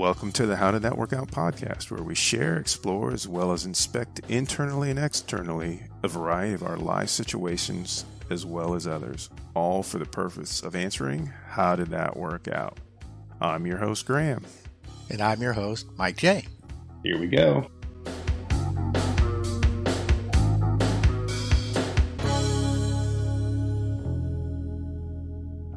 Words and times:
Welcome 0.00 0.32
to 0.32 0.46
the 0.46 0.56
How 0.56 0.70
Did 0.70 0.80
That 0.80 0.96
Work 0.96 1.12
Out 1.12 1.30
podcast, 1.30 1.90
where 1.90 2.02
we 2.02 2.14
share, 2.14 2.56
explore, 2.56 3.12
as 3.12 3.28
well 3.28 3.52
as 3.52 3.66
inspect 3.66 4.22
internally 4.30 4.88
and 4.88 4.98
externally 4.98 5.82
a 6.02 6.08
variety 6.08 6.54
of 6.54 6.62
our 6.62 6.78
life 6.78 7.10
situations 7.10 8.06
as 8.30 8.46
well 8.46 8.74
as 8.74 8.86
others, 8.86 9.28
all 9.52 9.82
for 9.82 9.98
the 9.98 10.06
purpose 10.06 10.62
of 10.62 10.74
answering 10.74 11.30
how 11.48 11.76
did 11.76 11.88
that 11.88 12.16
work 12.16 12.48
out. 12.48 12.78
I'm 13.42 13.66
your 13.66 13.76
host, 13.76 14.06
Graham. 14.06 14.46
And 15.10 15.20
I'm 15.20 15.42
your 15.42 15.52
host, 15.52 15.86
Mike 15.98 16.16
J. 16.16 16.46
Here 17.04 17.20
we 17.20 17.26
go. 17.26 17.70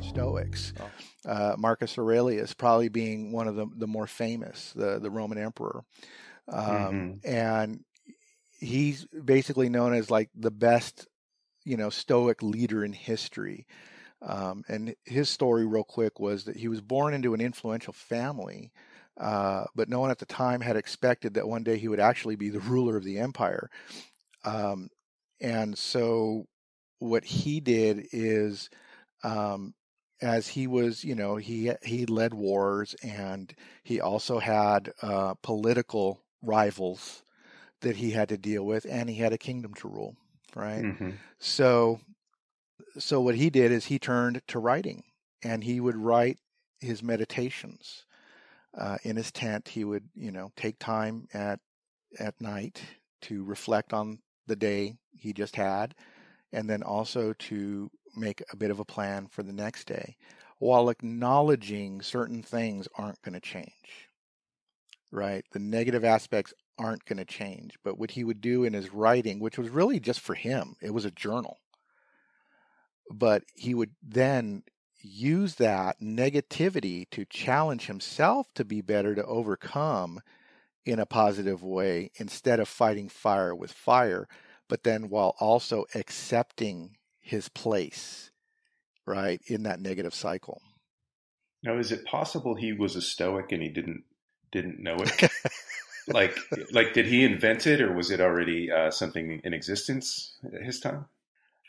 Stoics. 0.00 0.74
Oh. 0.78 0.91
Uh, 1.26 1.54
Marcus 1.56 1.98
Aurelius 1.98 2.52
probably 2.52 2.88
being 2.88 3.30
one 3.32 3.46
of 3.46 3.54
the, 3.54 3.66
the 3.76 3.86
more 3.86 4.06
famous, 4.06 4.72
the, 4.74 4.98
the 4.98 5.10
Roman 5.10 5.38
emperor. 5.38 5.84
Um, 6.48 6.66
mm-hmm. 6.66 7.28
And 7.28 7.84
he's 8.58 9.06
basically 9.06 9.68
known 9.68 9.94
as 9.94 10.10
like 10.10 10.30
the 10.34 10.50
best, 10.50 11.06
you 11.64 11.76
know, 11.76 11.90
Stoic 11.90 12.42
leader 12.42 12.84
in 12.84 12.92
history. 12.92 13.66
Um, 14.20 14.64
and 14.68 14.94
his 15.04 15.28
story, 15.28 15.66
real 15.66 15.84
quick, 15.84 16.20
was 16.20 16.44
that 16.44 16.56
he 16.56 16.68
was 16.68 16.80
born 16.80 17.12
into 17.12 17.34
an 17.34 17.40
influential 17.40 17.92
family, 17.92 18.70
uh, 19.20 19.64
but 19.74 19.88
no 19.88 20.00
one 20.00 20.10
at 20.10 20.18
the 20.18 20.26
time 20.26 20.60
had 20.60 20.76
expected 20.76 21.34
that 21.34 21.48
one 21.48 21.64
day 21.64 21.76
he 21.76 21.88
would 21.88 22.00
actually 22.00 22.36
be 22.36 22.48
the 22.48 22.60
ruler 22.60 22.96
of 22.96 23.04
the 23.04 23.18
empire. 23.18 23.68
Um, 24.44 24.88
and 25.40 25.76
so, 25.76 26.46
what 27.00 27.24
he 27.24 27.58
did 27.58 28.06
is 28.12 28.70
um, 29.24 29.74
as 30.22 30.48
he 30.48 30.66
was, 30.66 31.04
you 31.04 31.14
know, 31.14 31.36
he 31.36 31.72
he 31.82 32.06
led 32.06 32.32
wars 32.32 32.94
and 33.02 33.52
he 33.82 34.00
also 34.00 34.38
had 34.38 34.92
uh, 35.02 35.34
political 35.42 36.22
rivals 36.40 37.22
that 37.80 37.96
he 37.96 38.12
had 38.12 38.28
to 38.28 38.38
deal 38.38 38.64
with, 38.64 38.86
and 38.88 39.10
he 39.10 39.16
had 39.16 39.32
a 39.32 39.38
kingdom 39.38 39.74
to 39.74 39.88
rule, 39.88 40.16
right? 40.54 40.84
Mm-hmm. 40.84 41.10
So, 41.38 42.00
so 42.98 43.20
what 43.20 43.34
he 43.34 43.50
did 43.50 43.72
is 43.72 43.86
he 43.86 43.98
turned 43.98 44.40
to 44.48 44.58
writing, 44.58 45.02
and 45.42 45.64
he 45.64 45.80
would 45.80 45.96
write 45.96 46.38
his 46.80 47.02
meditations 47.02 48.04
uh, 48.78 48.98
in 49.02 49.16
his 49.16 49.32
tent. 49.32 49.68
He 49.68 49.84
would, 49.84 50.08
you 50.14 50.30
know, 50.30 50.52
take 50.56 50.78
time 50.78 51.26
at 51.34 51.60
at 52.18 52.40
night 52.40 52.82
to 53.22 53.42
reflect 53.42 53.92
on 53.92 54.20
the 54.46 54.56
day 54.56 54.96
he 55.16 55.32
just 55.32 55.56
had, 55.56 55.94
and 56.52 56.68
then 56.68 56.82
also 56.82 57.32
to 57.34 57.90
make 58.16 58.42
a 58.52 58.56
bit 58.56 58.70
of 58.70 58.78
a 58.78 58.84
plan 58.84 59.26
for 59.26 59.42
the 59.42 59.52
next 59.52 59.86
day 59.86 60.16
while 60.58 60.90
acknowledging 60.90 62.00
certain 62.00 62.42
things 62.42 62.86
aren't 62.96 63.20
going 63.22 63.34
to 63.34 63.40
change. 63.40 64.08
Right? 65.10 65.44
The 65.52 65.58
negative 65.58 66.04
aspects 66.04 66.54
aren't 66.78 67.04
going 67.04 67.18
to 67.18 67.24
change. 67.24 67.74
But 67.82 67.98
what 67.98 68.12
he 68.12 68.24
would 68.24 68.40
do 68.40 68.64
in 68.64 68.72
his 68.72 68.92
writing, 68.92 69.40
which 69.40 69.58
was 69.58 69.68
really 69.68 70.00
just 70.00 70.20
for 70.20 70.34
him, 70.34 70.76
it 70.80 70.94
was 70.94 71.04
a 71.04 71.10
journal. 71.10 71.58
But 73.10 73.42
he 73.54 73.74
would 73.74 73.90
then 74.02 74.62
use 75.02 75.56
that 75.56 76.00
negativity 76.00 77.10
to 77.10 77.24
challenge 77.24 77.86
himself 77.86 78.46
to 78.54 78.64
be 78.64 78.80
better, 78.80 79.14
to 79.14 79.24
overcome 79.24 80.20
in 80.84 80.98
a 80.98 81.06
positive 81.06 81.62
way 81.62 82.10
instead 82.16 82.60
of 82.60 82.68
fighting 82.68 83.08
fire 83.08 83.54
with 83.54 83.72
fire, 83.72 84.28
but 84.72 84.84
then 84.84 85.10
while 85.10 85.36
also 85.38 85.84
accepting 85.94 86.96
his 87.20 87.50
place, 87.50 88.30
right, 89.04 89.38
in 89.46 89.64
that 89.64 89.78
negative 89.78 90.14
cycle. 90.14 90.62
Now, 91.62 91.76
is 91.76 91.92
it 91.92 92.06
possible 92.06 92.54
he 92.54 92.72
was 92.72 92.96
a 92.96 93.02
Stoic 93.02 93.52
and 93.52 93.62
he 93.62 93.68
didn't 93.68 94.04
didn't 94.50 94.82
know 94.82 94.96
it? 94.98 95.30
like, 96.08 96.38
like, 96.72 96.94
did 96.94 97.04
he 97.04 97.22
invent 97.22 97.66
it, 97.66 97.82
or 97.82 97.92
was 97.92 98.10
it 98.10 98.22
already 98.22 98.70
uh, 98.70 98.90
something 98.90 99.42
in 99.44 99.52
existence 99.52 100.38
at 100.42 100.62
his 100.62 100.80
time? 100.80 101.04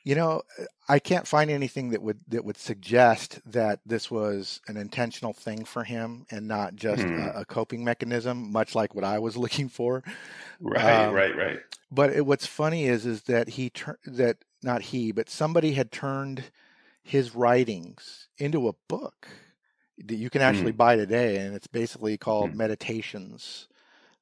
You 0.04 0.16
know, 0.16 0.42
I 0.90 1.00
can't 1.00 1.26
find 1.26 1.50
anything 1.50 1.92
that 1.92 2.02
would 2.02 2.20
that 2.28 2.44
would 2.44 2.58
suggest 2.58 3.40
that 3.46 3.80
this 3.86 4.12
was 4.12 4.60
an 4.68 4.76
intentional 4.76 5.32
thing 5.34 5.64
for 5.64 5.84
him 5.86 6.26
and 6.30 6.48
not 6.48 6.76
just 6.76 7.04
hmm. 7.04 7.22
a, 7.22 7.42
a, 7.42 7.46
coping 7.46 7.86
mechanism, 7.86 8.52
much 8.52 8.76
like 8.76 8.94
what 8.94 9.06
I 9.06 9.20
was 9.20 9.38
looking 9.44 9.70
for. 9.70 10.04
Right, 10.60 11.06
um, 11.06 11.14
right, 11.14 11.36
right. 11.36 11.60
But 11.90 12.12
it, 12.12 12.26
what's 12.26 12.46
funny 12.46 12.86
is 12.86 13.06
is 13.06 13.24
that 13.24 13.50
he 13.50 13.70
tur- 13.70 14.00
that 14.06 14.38
not 14.62 14.82
he, 14.82 15.12
but 15.12 15.30
somebody 15.30 15.74
had 15.74 15.92
turned 15.92 16.46
his 17.04 17.36
writings 17.36 18.28
into 18.38 18.68
a 18.68 18.74
book 18.88 19.28
that 20.06 20.16
you 20.16 20.30
can 20.30 20.42
actually 20.42 20.74
mm. 20.74 20.78
buy 20.78 20.96
today, 20.96 21.38
and 21.38 21.56
it's 21.56 21.68
basically 21.68 22.18
called 22.18 22.52
mm. 22.52 22.56
Meditations, 22.56 23.68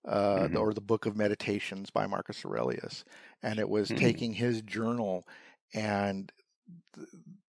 uh, 0.06 0.42
mm-hmm. 0.42 0.58
or 0.58 0.74
the 0.74 0.82
Book 0.82 1.06
of 1.06 1.16
Meditations 1.16 1.90
by 1.90 2.08
Marcus 2.08 2.44
Aurelius, 2.44 3.06
and 3.42 3.60
it 3.60 3.70
was 3.70 3.90
mm. 3.90 3.98
taking 3.98 4.34
his 4.34 4.62
journal 4.62 5.26
and 5.74 6.32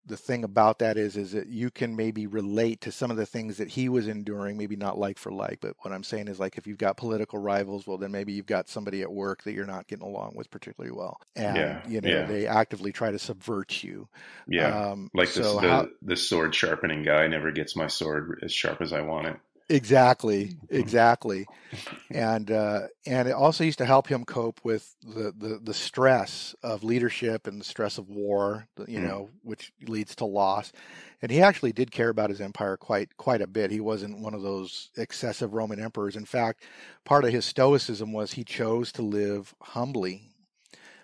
the 0.06 0.16
thing 0.16 0.44
about 0.44 0.78
that 0.78 0.96
is 0.96 1.16
is 1.16 1.32
that 1.32 1.48
you 1.48 1.70
can 1.70 1.96
maybe 1.96 2.26
relate 2.26 2.80
to 2.80 2.92
some 2.92 3.10
of 3.10 3.16
the 3.16 3.26
things 3.26 3.56
that 3.56 3.68
he 3.68 3.88
was 3.88 4.06
enduring 4.06 4.56
maybe 4.56 4.76
not 4.76 4.98
like 4.98 5.18
for 5.18 5.32
like 5.32 5.58
but 5.60 5.74
what 5.80 5.92
i'm 5.92 6.04
saying 6.04 6.28
is 6.28 6.38
like 6.38 6.56
if 6.56 6.66
you've 6.66 6.78
got 6.78 6.96
political 6.96 7.38
rivals 7.38 7.86
well 7.86 7.98
then 7.98 8.12
maybe 8.12 8.32
you've 8.32 8.46
got 8.46 8.68
somebody 8.68 9.02
at 9.02 9.12
work 9.12 9.42
that 9.42 9.52
you're 9.52 9.66
not 9.66 9.86
getting 9.88 10.06
along 10.06 10.32
with 10.34 10.50
particularly 10.50 10.94
well 10.96 11.18
and 11.34 11.56
yeah, 11.56 11.80
you 11.88 12.00
know 12.00 12.08
yeah. 12.08 12.24
they 12.24 12.46
actively 12.46 12.92
try 12.92 13.10
to 13.10 13.18
subvert 13.18 13.82
you 13.82 14.08
yeah 14.46 14.90
um, 14.90 15.10
like 15.12 15.32
this, 15.32 15.44
so 15.44 15.60
the, 15.60 15.68
how, 15.68 15.88
the 16.02 16.16
sword 16.16 16.54
sharpening 16.54 17.02
guy 17.02 17.26
never 17.26 17.50
gets 17.50 17.74
my 17.76 17.86
sword 17.86 18.40
as 18.42 18.52
sharp 18.52 18.80
as 18.80 18.92
i 18.92 19.00
want 19.00 19.26
it 19.26 19.36
Exactly, 19.68 20.44
mm-hmm. 20.44 20.76
exactly, 20.76 21.46
and 22.10 22.52
uh, 22.52 22.82
and 23.04 23.26
it 23.26 23.32
also 23.32 23.64
used 23.64 23.78
to 23.78 23.84
help 23.84 24.06
him 24.06 24.24
cope 24.24 24.60
with 24.62 24.94
the, 25.02 25.34
the, 25.36 25.58
the 25.60 25.74
stress 25.74 26.54
of 26.62 26.84
leadership 26.84 27.48
and 27.48 27.60
the 27.60 27.64
stress 27.64 27.98
of 27.98 28.08
war, 28.08 28.68
you 28.86 29.00
mm. 29.00 29.08
know, 29.08 29.30
which 29.42 29.72
leads 29.88 30.14
to 30.16 30.24
loss. 30.24 30.72
And 31.20 31.32
he 31.32 31.42
actually 31.42 31.72
did 31.72 31.90
care 31.90 32.10
about 32.10 32.30
his 32.30 32.40
empire 32.40 32.76
quite 32.76 33.16
quite 33.16 33.42
a 33.42 33.48
bit. 33.48 33.72
He 33.72 33.80
wasn't 33.80 34.20
one 34.20 34.34
of 34.34 34.42
those 34.42 34.90
excessive 34.96 35.52
Roman 35.52 35.80
emperors. 35.82 36.14
In 36.14 36.26
fact, 36.26 36.62
part 37.04 37.24
of 37.24 37.32
his 37.32 37.44
stoicism 37.44 38.12
was 38.12 38.34
he 38.34 38.44
chose 38.44 38.92
to 38.92 39.02
live 39.02 39.52
humbly. 39.60 40.30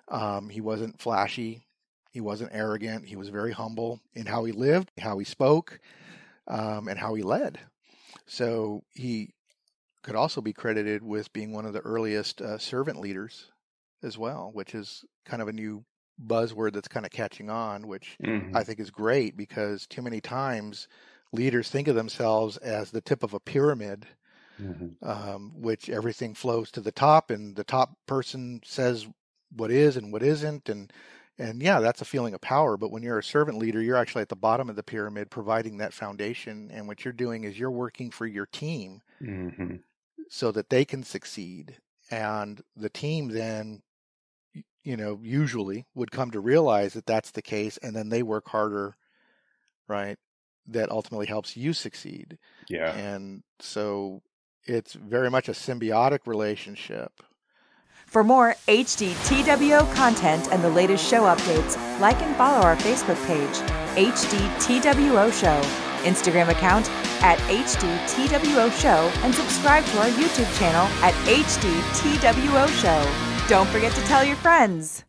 Um, 0.07 0.51
he 0.51 0.61
wasn't 0.61 1.01
flashy. 1.01 1.65
He 2.13 2.21
wasn't 2.21 2.53
arrogant. 2.53 3.07
He 3.07 3.17
was 3.17 3.31
very 3.31 3.53
humble 3.53 4.01
in 4.15 4.27
how 4.27 4.45
he 4.45 4.53
lived, 4.53 4.93
how 5.01 5.19
he 5.19 5.25
spoke, 5.25 5.81
um, 6.47 6.87
and 6.87 6.99
how 6.99 7.15
he 7.15 7.25
led. 7.25 7.59
So 8.27 8.83
he 8.95 9.31
could 10.03 10.17
also 10.17 10.41
be 10.41 10.53
credited 10.53 11.03
with 11.03 11.33
being 11.33 11.53
one 11.53 11.67
of 11.67 11.73
the 11.73 11.81
earliest 11.81 12.41
uh, 12.41 12.59
servant 12.59 13.01
leaders 13.01 13.51
as 14.03 14.19
well, 14.19 14.51
which 14.53 14.75
is 14.75 15.05
kind 15.25 15.41
of 15.41 15.49
a 15.49 15.53
new 15.53 15.85
buzzword 16.27 16.73
that's 16.73 16.89
kind 16.89 17.07
of 17.07 17.13
catching 17.13 17.51
on, 17.51 17.87
which 17.87 18.17
mm-hmm. 18.23 18.57
I 18.57 18.65
think 18.65 18.81
is 18.81 18.91
great 18.91 19.37
because 19.37 19.87
too 19.87 20.03
many 20.03 20.21
times 20.21 20.89
leaders 21.33 21.71
think 21.71 21.89
of 21.89 21.95
themselves 21.95 22.57
as 22.59 22.91
the 22.91 23.01
tip 23.01 23.23
of 23.23 23.35
a 23.35 23.41
pyramid, 23.41 24.07
mm-hmm. 24.61 25.09
um, 25.09 25.53
which 25.55 25.89
everything 25.89 26.35
flows 26.35 26.71
to 26.73 26.81
the 26.81 26.93
top, 26.93 27.31
and 27.31 27.57
the 27.57 27.65
top 27.65 27.97
person 28.07 28.61
says 28.65 29.07
what 29.55 29.71
is 29.71 29.97
and 29.97 30.13
what 30.13 30.23
isn't, 30.23 30.69
and 30.69 30.93
and 31.39 31.63
yeah, 31.63 31.81
that's 31.81 32.03
a 32.03 32.07
feeling 32.07 32.35
of 32.35 32.41
power. 32.41 32.77
But 32.77 32.91
when 32.91 33.03
you're 33.03 33.19
a 33.19 33.25
servant 33.25 33.59
leader, 33.59 33.81
you're 33.81 33.97
actually 33.97 34.23
at 34.23 34.29
the 34.29 34.37
bottom 34.37 34.69
of 34.69 34.77
the 34.77 34.83
pyramid 34.83 35.31
providing 35.31 35.79
that 35.79 35.95
foundation. 35.95 36.71
And 36.73 36.87
what 36.87 37.05
you're 37.05 37.13
doing 37.13 37.45
is 37.45 37.59
you're 37.59 37.71
working 37.71 38.11
for 38.11 38.27
your 38.27 38.47
team 38.47 39.01
mm-hmm. 39.21 39.77
so 40.29 40.53
that 40.53 40.69
they 40.69 40.85
can 40.85 41.03
succeed. 41.03 41.79
And 42.11 42.61
the 42.77 42.91
team 42.91 43.29
then, 43.29 43.83
you 44.85 44.97
know, 44.97 45.19
usually 45.23 45.87
would 45.95 46.11
come 46.11 46.31
to 46.33 46.41
realize 46.41 46.93
that 46.95 47.07
that's 47.07 47.31
the 47.31 47.43
case. 47.43 47.79
And 47.79 47.97
then 47.97 48.11
they 48.11 48.23
work 48.23 48.49
harder, 48.49 48.97
right? 49.89 50.19
That 50.67 50.91
ultimately 50.91 51.27
helps 51.27 51.57
you 51.57 51.73
succeed. 51.73 52.39
Yeah. 52.69 52.93
And 52.95 53.43
so 53.59 54.23
it's 54.65 54.93
very 54.93 55.31
much 55.31 55.49
a 55.49 55.53
symbiotic 55.53 56.27
relationship 56.27 57.23
for 58.13 58.23
more 58.23 58.55
HDTWO 58.69 59.91
content 59.95 60.53
and 60.53 60.63
the 60.63 60.69
latest 60.69 61.09
show 61.09 61.23
updates, 61.23 61.79
like 61.99 62.21
and 62.21 62.37
follow 62.37 62.61
our 62.61 62.77
Facebook 62.77 63.17
page, 63.27 63.57
HDTWO 63.97 65.33
Show, 65.33 65.61
Instagram 66.03 66.51
account 66.51 66.91
at 67.23 67.39
HDTWO 67.49 68.71
Show, 68.79 69.11
and 69.25 69.35
subscribe 69.35 69.85
to 69.87 69.99
our 70.01 70.09
YouTube 70.09 70.59
channel 70.59 70.87
at 71.03 71.15
HDTWO 71.25 72.69
Show. 72.83 73.49
Don't 73.49 73.69
forget 73.69 73.93
to 73.93 74.03
tell 74.03 74.23
your 74.23 74.37
friends. 74.37 75.05